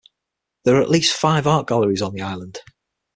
[0.63, 2.57] There are at least five art galleries on the island.